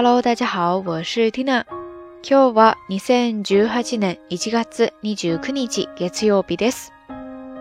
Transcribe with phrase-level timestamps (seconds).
[0.00, 1.64] Hello，大家好，我是 Tina。
[2.22, 6.88] 今日は二千十八年一月二十九日月曜日です。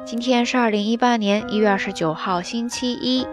[0.05, 3.27] 今天是二零一八年一月二十九号，星期一。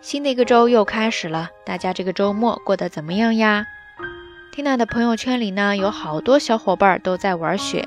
[0.00, 3.66] 新的一个周又开始了，大家这个周末过得怎么样呀？
[4.54, 7.86] Tina 的朋友圈里呢，有好多小伙伴都在玩雪，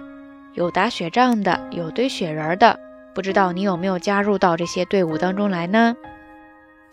[0.53, 2.79] 有打雪仗的，有堆雪人的，
[3.13, 5.95] 不知道你有没有加入到这些队伍当中来呢？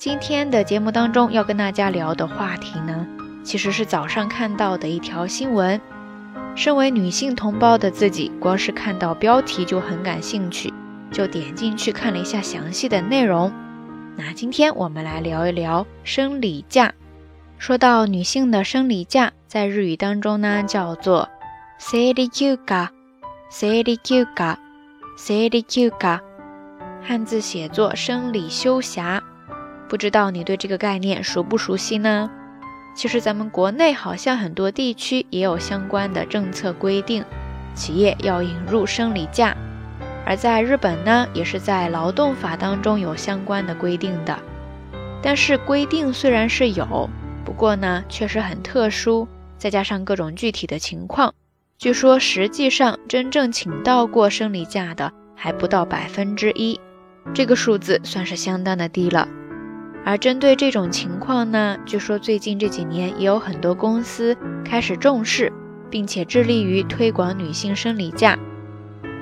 [0.03, 3.07] 今天的节目当中要跟大家聊的话题呢，
[3.41, 5.79] 其实是早上看到的一条新闻。
[6.55, 10.73] 身为女性同胞的自己，光是看到标题就很感兴趣，
[11.09, 13.49] 就点进去看了一下详细的内容。
[14.17, 16.93] 那今天我们来聊一聊生理假。
[17.57, 21.29] 说到女性的生理假，在日语当中呢叫做
[21.77, 22.91] 生理休假，
[23.49, 24.59] 生理休假，
[25.15, 26.21] 生理休假，
[27.01, 29.21] 汉字写作生理休暇。
[29.93, 32.27] 不知道你对这个概念熟不熟悉呢？
[32.95, 37.23] 其实咱们国内好像很多地区也有相关的政策规定，
[37.75, 39.55] 企业要引入生理假。
[40.25, 44.35] 而在日本呢，也是在劳动法当中有相关的规定的。
[45.21, 47.07] 但是规定虽然是有，
[47.45, 49.27] 不过呢确实很特殊，
[49.59, 51.35] 再加上各种具体的情况，
[51.77, 56.81] 据说实际上真正请到过生理假的还不到百分之一，
[57.31, 59.27] 这个数字算是相当的低了。
[60.05, 65.53] 而针对这种情况呢，据说最近这几年也有很多公司开始重视，
[65.89, 68.37] 并且致力于推广女性生理假。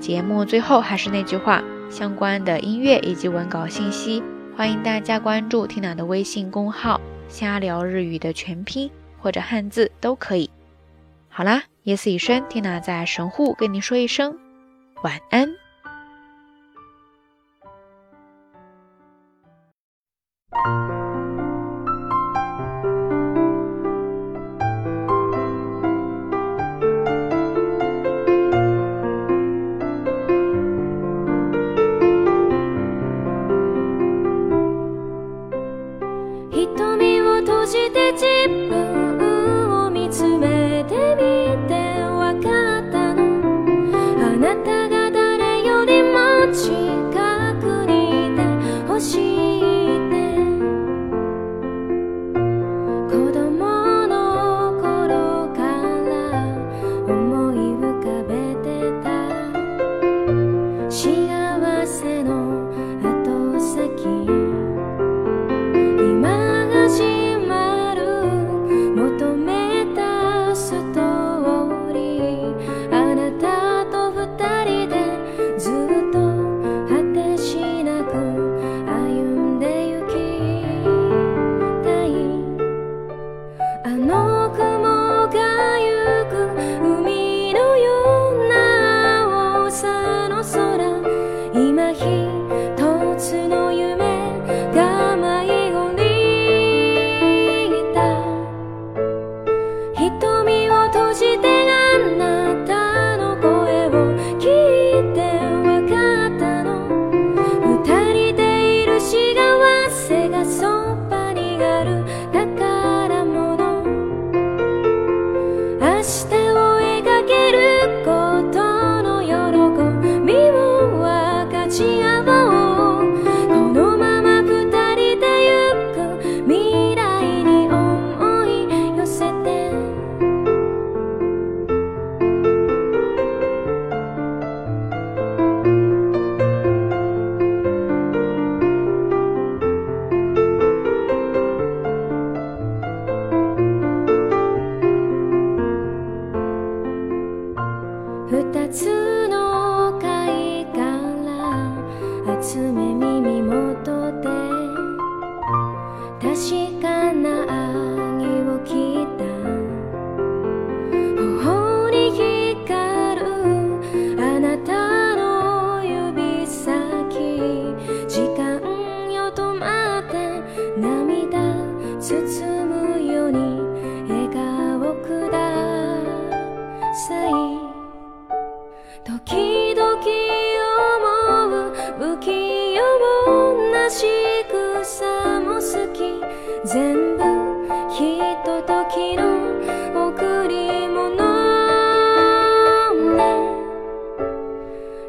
[0.00, 4.22] 节目最后还是那句话，相关的音乐以及文稿信息，
[4.56, 8.90] 欢迎大家关注 Tina 的微信公号“瞎聊日语”的全拼。
[9.24, 10.50] 或者汉字都可以。
[11.30, 14.38] 好啦，夜色已深，缇娜在神户跟您说一声
[15.02, 15.48] 晚安。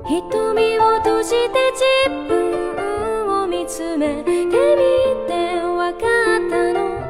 [0.07, 1.37] 瞳を閉じて
[1.73, 1.83] 自
[2.27, 4.45] 分を見つめてみ
[5.27, 6.01] てわかっ
[6.47, 7.01] たの。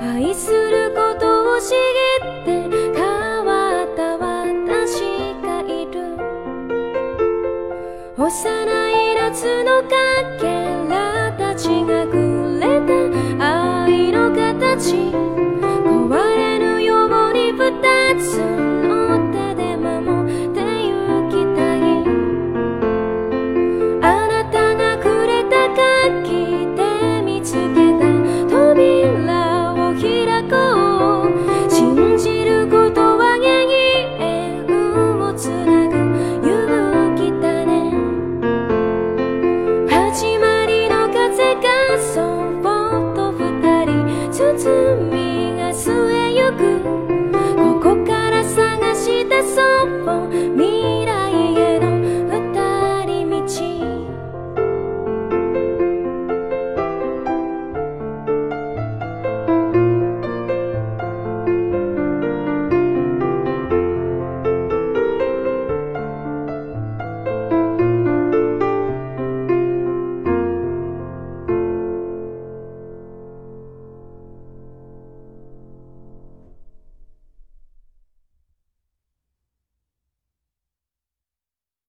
[0.00, 1.74] 愛することをちぎ
[2.28, 2.48] って
[2.96, 5.00] 変わった私
[5.42, 6.16] がいる。
[8.16, 9.88] 幼い夏のか
[10.40, 10.46] け
[10.88, 17.60] らたちがくれた愛の形壊れぬように二
[18.20, 18.69] つ